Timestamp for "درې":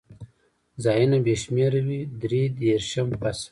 2.21-2.41